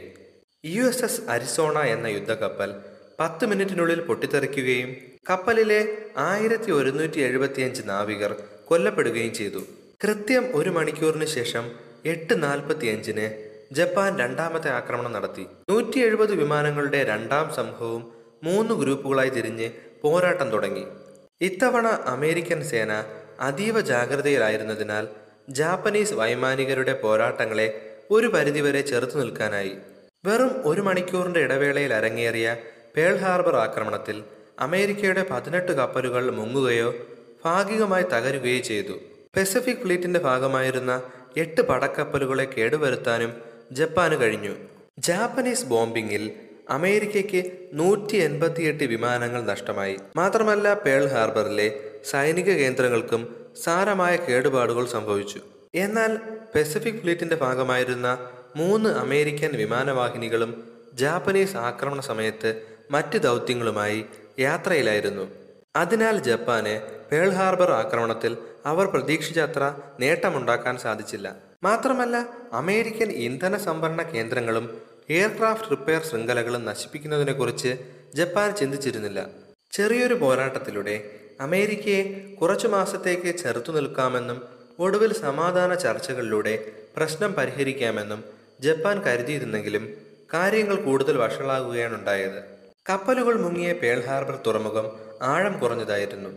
യു 0.65 0.83
എസ് 0.83 1.03
എസ് 1.03 1.21
അരിസോണ 1.29 1.79
എന്ന 1.79 2.07
യുദ്ധക്കപ്പൽ 2.07 2.71
പത്ത് 3.19 3.45
മിനിറ്റിനുള്ളിൽ 3.45 4.01
പൊട്ടിത്തെറിക്കുകയും 4.01 4.95
കപ്പലിലെ 5.29 5.97
ആയിരത്തി 6.17 6.71
ഒരുന്നൂറ്റി 6.71 7.19
എഴുപത്തിയഞ്ച് 7.19 7.81
നാവികർ 7.85 8.35
കൊല്ലപ്പെടുകയും 8.65 9.33
ചെയ്തു. 9.33 9.61
കൃത്യം 10.03 10.55
ഒരു 10.55 10.69
മണിക്കൂറിന് 10.69 11.25
ശേഷം 11.25 11.71
എട്ട് 12.05 12.43
നാൽപ്പത്തിയഞ്ചിന് 12.43 13.27
ജപ്പാൻ 13.71 14.19
രണ്ടാമത്തെ 14.19 14.69
ആക്രമണം 14.69 15.11
നടത്തി. 15.11 15.45
നൂറ്റി 15.69 15.99
എഴുപത് 15.99 16.33
വിമാനങ്ങളുടെ 16.35 17.03
രണ്ടാം 17.03 17.55
സംഭവവും 17.55 18.13
മൂന്ന് 18.43 18.73
ഗ്രൂപ്പുകളായി 18.73 19.29
തിരിഞ്ഞ് 19.29 19.69
പോരാട്ടം 20.01 20.49
തുടങ്ങി. 20.49 20.85
ഇത്തവണ 21.41 21.87
അമേരിക്കൻ 21.87 22.63
സേന 22.63 22.91
അതീവ 23.39 23.81
ജാഗ്രതയിലായിരുന്നതിനാൽ 23.81 25.07
ജാപ്പനീസ് 25.49 26.13
വൈമാനികരുടെ 26.13 26.93
പോരാട്ടങ്ങളെ 26.93 27.81
ഒരു 28.11 28.27
പരിധിവരെ 28.27 28.81
ചെറുത്തു 28.81 29.17
നിൽക്കാനായി. 29.17 29.71
വെറും 30.25 30.61
ഒരു 30.65 30.81
മണിക്കൂറിന്റെ 30.81 31.39
ഇടവേളയിൽ 31.39 31.93
അരങ്ങേറിയ 31.93 32.57
പേൾ 32.97 33.15
ഹാർബർ 33.15 33.55
ആക്രമണത്തിൽ 33.55 34.23
അമേരിക്കയുടെ 34.59 35.25
പതിനെട്ട് 35.29 35.71
കപ്പലുകൾ 35.71 36.31
മുങ്ങുകയോ 36.31 36.93
ഭാഗികമായി 37.45 38.03
തകരുകയോ 38.03 38.59
ചെയ്തു. 38.59 38.93
പെസഫിക് 39.35 39.77
ഫ്ലീറ്റിന്റെ 39.77 40.19
ഭാഗമായിരുന്ന 40.19 41.03
എട്ട് 41.37 41.61
പടക്കപ്പലുകളെ 41.61 42.45
കേടുവരുത്താനും 42.45 43.33
ജപ്പാന് 43.71 44.21
കഴിഞ്ഞു. 44.21 44.55
ജാപ്പനീസ് 44.99 45.65
ബോംബിങ്ങിൽ 45.65 46.31
അമേരിക്കയ്ക്ക് 46.69 47.51
നൂറ്റി 47.73 48.15
എൺപത്തിയെട്ട് 48.15 48.83
വിമാനങ്ങൾ 48.83 49.43
നഷ്ടമായി. 49.43 49.97
മാത്രമല്ല 50.15 50.73
പേൾ 50.73 51.05
ഹാർബറിലെ 51.05 51.79
സൈനിക 52.05 52.45
കേന്ദ്രങ്ങൾക്കും 52.45 53.44
സാരമായ 53.63 54.15
കേടുപാടുകൾ 54.15 54.85
സംഭവിച്ചു. 54.85 55.39
എന്നാൽ 55.75 56.17
പെസഫിക് 56.55 56.95
ഫ്ലീറ്റിന്റെ 56.95 57.35
ഭാഗമായിരുന്ന 57.35 58.29
മൂന്ന് 58.55 58.89
അമേരിക്കൻ 58.89 59.57
വിമാനവാഹിനികളും 59.57 60.63
ജാപ്പനീസ് 60.93 61.55
ആക്രമണ 61.55 61.99
സമയത്ത് 61.99 62.61
മറ്റ് 62.91 63.17
ദൗത്യങ്ങളുമായി 63.17 64.05
യാത്രയിലായിരുന്നു. 64.39 65.31
അതിനാൽ 65.75 66.23
ജപ്പാന് 66.23 66.81
പേൾ 67.11 67.29
ഹാർബർ 67.29 67.71
ആക്രമണത്തിൽ 67.71 68.37
അവർ 68.65 68.85
പ്രതീക്ഷിച്ചത്ര 68.85 69.73
നേട്ടമുണ്ടാക്കാൻ 69.99 70.77
സാധിച്ചില്ല. 70.77 71.35
മാത്രമല്ല 71.63 72.29
അമേരിക്കൻ 72.53 73.11
ഇന്ധന 73.11 73.57
സംഭരണ 73.57 74.01
കേന്ദ്രങ്ങളും 74.01 74.81
എയർക്രാഫ്റ്റ് 75.09 75.71
റിപ്പയർ 75.71 76.05
ശൃംഖലകളും 76.05 76.65
നശിപ്പിക്കുന്നതിനെക്കുറിച്ച് 76.65 77.77
ജപ്പാൻ 78.15 78.55
ചിന്തിച്ചിരുന്നില്ല. 78.55 79.27
ചെറിയൊരു 79.71 80.13
പോരാട്ടത്തിലൂടെ 80.13 81.09
അമേരിക്കയെ 81.41 82.03
കുറച്ചു 82.41 82.67
മാസത്തേക്ക് 82.67 83.35
ചെറുത്തു 83.35 83.71
നിൽക്കാമെന്നും 83.71 84.41
ഒടുവിൽ 84.79 85.13
സമാധാന 85.13 85.73
ചർച്ചകളിലൂടെ 85.75 86.71
പ്രശ്നം 86.97 87.33
പരിഹരിക്കാമെന്നും 87.33 88.23
ജപ്പാൻ 88.61 89.01
കരുതിയിരുന്നെങ്കിലും 89.01 89.93
കാര്യങ്ങൾ 90.33 90.75
കൂടുതൽ 90.75 91.17
വഷളാകുകയാണ് 91.17 91.95
ഉണ്ടായത് 91.95 92.43
കപ്പലുകൾ 92.89 93.35
മുങ്ങിയ 93.41 93.73
പേൾ 93.73 94.05
ഹാർബർ 94.05 94.39
തുറമുഖം 94.47 94.91
ആഴം 95.21 95.59
കുറഞ്ഞതായിരുന്നു. 95.59 96.29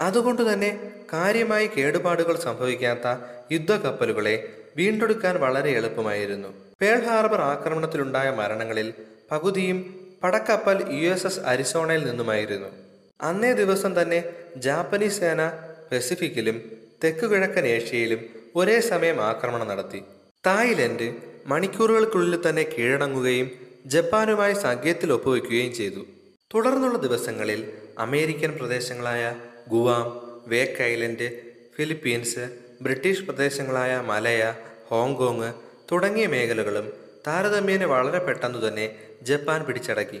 അതുകൊണ്ട് 0.00 0.52
തന്നെ 0.52 0.92
കാര്യമായി 1.12 1.66
കേടുപാടുകൾ 1.66 2.36
സംഭവിക്കാത്ത 2.36 3.06
യുദ്ധക്കപ്പലുകളെ 3.52 4.52
വീണ്ടെടുക്കാൻ 4.76 5.40
വളരെ 5.40 5.70
എളുപ്പമായിരുന്നു. 5.70 6.48
പേൾ 6.80 7.04
ഹാർബർ 7.06 7.40
ആക്രമണത്തിലുണ്ടായ 7.40 8.30
മരണങ്ങളിൽ 8.30 8.94
പകുതിയും 9.30 9.78
പടക്കപ്പൽ 10.22 10.84
യു 10.90 11.10
എസ് 11.10 11.26
എസ് 11.26 11.40
അരിസോണയിൽ 11.40 12.06
നിന്നുമായിരുന്നു. 12.06 12.85
അന്നേ 13.20 13.52
ദിവസം 13.52 14.02
തന്നെ 14.02 14.24
ജാപ്പനീസ് 14.56 15.20
സേന 15.20 15.52
പസഫിക്കിലും 15.92 16.62
തെക്കുകിഴക്കൻ 17.04 17.66
ഏഷ്യയിലും 17.66 18.20
ഒരേ 18.56 18.80
സമയം 18.80 19.20
ആക്രമണം 19.20 19.68
നടത്തി. 19.68 20.02
തായ്ലൻഡ് 20.46 21.14
മണിക്കൂറുകൾക്കുള്ളിൽ 21.46 22.48
തന്നെ 22.48 22.62
കീഴടങ്ങുകയും 22.62 23.50
ജപ്പാനുമായി 23.86 24.54
സഖ്യത്തിൽ 24.54 25.12
ഒപ്പുവെക്കുകയും 25.12 25.74
ചെയ്തു. 25.74 26.06
തുടർന്നുള്ള 26.54 26.98
ദിവസങ്ങളിൽ 26.98 27.72
അമേരിക്കൻ 27.98 28.52
പ്രദേശങ്ങളായ 28.52 29.36
Guam 29.68 30.06
Wake 30.46 30.82
Island 30.82 31.28
Philippines 31.76 32.44
British 32.82 33.22
പ്രദേശങ്ങളായ 33.22 34.02
മലയ 34.06 34.54
ഹോങ്കോങ് 34.88 35.52
തുടങ്ങിയ 35.92 36.26
മേഖലകളും 36.26 36.92
താരതമ്യേന 37.26 37.84
വളരെ 37.84 38.18
പെട്ടെന്ന് 38.18 38.68
തന്നെ 38.68 38.96
ജപ്പാൻ 39.22 39.64
പിടിച്ചടക്കി. 39.64 40.20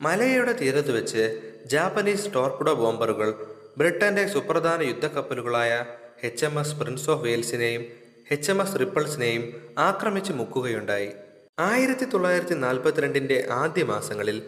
മലയയുടെ 0.00 0.52
തീരത്ത് 0.52 0.92
വെച്ച് 0.92 1.53
ജാപ്പനീസ് 1.66 2.34
ടോർപിഡോ 2.34 2.72
ബോംബറുകൾ 2.74 3.34
ബ്രിട്ടന്റെ 3.78 4.26
സുപ്രധാന 4.26 4.82
യുദ്ധക്കപ്പലുകളായ 4.82 5.84
H 6.22 6.44
M 6.44 6.60
S 6.60 6.74
Prince 6.74 7.10
of 7.10 7.24
വെയിൽസിനെയും 7.24 7.84
H 8.30 8.50
M 8.50 8.62
S 8.62 8.80
റിപ്പിൾസിനെയും 8.80 9.42
ആക്രമിച്ച് 9.78 10.32
മുക്കുകയുണ്ടായി. 10.32 11.10
ആയിരത്തി 11.58 12.04
തൊള്ളായിരത്തി 12.04 12.54
നാൽപ്പത്തിരണ്ടിന്റെ 12.54 13.46
ആദ്യ 13.50 13.84
മാസങ്ങളിൽ 13.84 14.42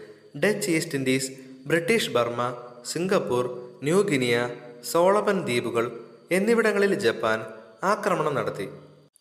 Dutch 0.45 0.71
East 0.71 0.95
Indies 0.95 1.31
British 1.67 2.11
Burma 2.11 2.55
Singapore 2.87 3.45
New 3.83 4.03
Guinea 4.03 4.51
Solomon 4.93 5.43
ദ്വീപുകൾ 5.43 6.01
എന്നിവിടങ്ങളിൽ 6.31 6.95
ജപ്പാൻ 6.95 7.45
ആക്രമണം 7.85 8.35
നടത്തി. 8.35 8.69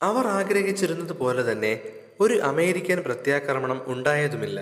അവർ 0.04 0.28
ആഗ്രഹിച്ചിരുന്നത് 0.28 1.14
പോലെ 1.14 1.52
തന്നെ 1.52 1.74
ഒരു 2.20 2.34
അമേരിക്കൻ 2.34 3.00
പ്രത്യാക്രമണം 3.00 3.82
ഉണ്ടായതുമില്ല. 3.88 4.60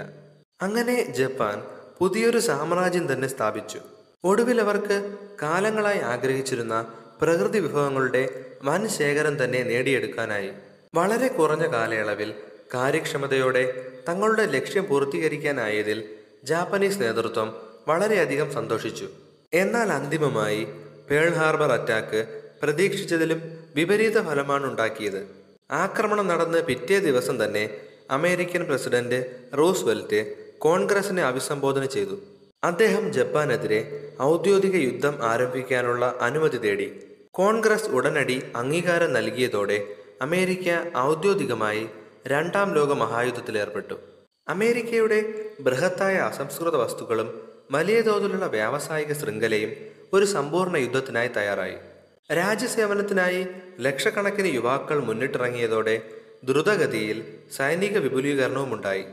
അങ്ങനെ 0.62 1.04
ജപ്പാൻ 1.12 1.64
പുതിയൊരു 2.00 2.40
സാമ്രാജ്യം 2.40 3.14
തന്നെ 3.14 3.28
സ്ഥാപിച്ചു. 3.28 3.80
ഒടുവിൽ 4.24 4.62
അവർക്ക് 4.62 5.16
കാലങ്ങളായി 5.42 6.00
ആഗ്രഹിച്ചിരുന്ന 6.00 6.94
പ്രകൃതി 7.22 7.60
വിഭവങ്ങളുടെ 7.60 8.46
വൻ 8.64 8.88
ശേഖരം 8.88 9.44
തന്നെ 9.44 9.64
നേടിയെടുക്കാനായി. 9.64 10.52
വളരെ 10.96 11.28
കുറഞ്ഞ 11.28 11.74
കാലയളവിൽ 11.74 12.34
കാര്യക്ഷമതയോടെ 12.74 13.92
തങ്ങളുടെ 14.10 14.46
ലക്ഷ്യം 14.46 14.88
പൂർത്തീകരിക്കാനായതിൽ 14.88 16.10
ജാപ്പനീസ് 16.44 17.02
നേതൃത്വം 17.02 17.62
വളരെയധികം 17.88 18.54
സന്തോഷിച്ചു. 18.54 19.10
എന്നാൽ 19.54 19.92
അന്തിമമായി 19.92 20.68
പേൾ 21.10 21.34
ഹാർബർ 21.34 21.72
അറ്റാക്ക് 21.72 22.42
പ്രതീക്ഷിച്ചതിലും 22.64 23.42
വിപരീത 23.76 24.22
ഫലമാണ് 24.22 24.66
ഉണ്ടാക്കിയത്. 24.66 25.28
ആക്രമണം 25.72 26.28
നടന്ന് 26.28 26.64
പിറ്റേ 26.64 27.00
ദിവസം 27.00 27.46
തന്നെ 27.46 27.78
അമേരിക്കൻ 28.12 28.64
പ്രസിഡന്റ് 28.64 29.26
റൂസ്വെൽറ്റ് 29.58 30.43
കോൺഗ്രസിനെ 30.64 31.24
അഭിസംബോധന 31.24 31.86
ചെയ്തു. 31.86 32.16
അദ്ദേഹം 32.64 33.14
ജപ്പാനെതിരെ 33.14 33.80
ഔദ്യോഗിക 34.22 34.76
യുദ്ധം 34.76 35.16
ആരംഭിക്കാനുള്ള 35.24 36.16
അനുമതി 36.22 36.58
തേടി. 36.58 36.88
കോൺഗ്രസ് 37.32 37.90
ഉടനടി 37.90 38.44
അംഗീകാരം 38.56 39.14
നൽകിയതോടെ 39.14 39.78
അമേരിക്ക 40.22 40.98
ഔദ്യോഗികമായി 40.98 41.84
രണ്ടാം 42.28 42.74
ലോക 42.76 42.94
മഹായുദ്ധത്തിലേർപ്പെട്ടു. 42.94 43.96
അമേരിക്കയുടെ 44.48 45.20
ബൃഹത്തായ 45.60 46.16
അസംസ്കൃത 46.16 46.76
വസ്തുക്കളും 46.76 47.30
വലിയ 47.72 48.02
തോതിലുള്ള 48.02 48.48
വ്യാവസായിക 48.48 49.14
ശൃംഖലയും 49.14 49.72
ഒരു 50.14 50.26
സമ്പൂർണ 50.26 50.78
യുദ്ധത്തിനായി 50.78 51.28
തയ്യാറായി. 51.28 51.76
രാജ്യസേവനത്തിനായി 52.34 53.48
ലക്ഷക്കണക്കിന് 53.80 54.56
യുവാക്കൾ 54.56 55.00
മുന്നിട്ടിറങ്ങിയതോടെ 55.04 56.02
ദ്രുതഗതിയിൽ 56.44 57.24
സൈനിക 57.58 57.98
വിപുലീകരണവുമുണ്ടായി. 57.98 59.04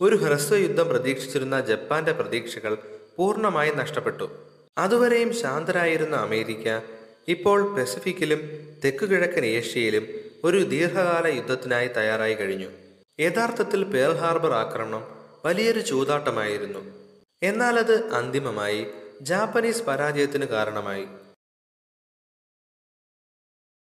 ഒരു 0.00 0.16
ഹ്രസ്വയുദ്ധം 0.16 0.88
പ്രതീക്ഷിച്ചിരുന്ന 0.88 1.60
ജപ്പാന്റെ 1.60 2.12
പ്രതീക്ഷകൾ 2.12 2.78
പൂർണമായി 3.16 3.70
നഷ്ടപ്പെട്ടു. 3.70 4.30
അതുവരെയും 4.78 5.34
ശാന്തരായിരുന്ന 5.34 6.16
അമേരിക്ക 6.16 6.80
ഇപ്പോൾ 7.28 7.76
പസഫിക്കിലും 7.76 8.40
തെക്കുകിഴക്കൻ 8.84 9.44
ഏഷ്യയിലും 9.44 10.06
ഒരു 10.44 10.58
ദീർഘകാല 10.58 11.26
യുദ്ധത്തിനായി 11.26 11.88
തയ്യാറായി 11.88 12.34
കഴിഞ്ഞു. 12.34 12.68
യഥാർത്ഥത്തിൽ 13.20 13.84
പേൾ 13.84 14.12
ഹാർബർ 14.12 14.52
ആക്രമണം 14.52 15.04
വലിയൊരു 15.44 15.80
ചൂതാട്ടമായിരുന്നു. 15.80 16.82
എന്നാൽ 17.42 17.78
അത് 17.78 18.06
അന്തിമമായി 18.12 18.86
ജാപ്പനീസ് 19.22 19.82
പരാജയത്തിന് 19.82 20.44
കാരണമായി. 20.44 21.06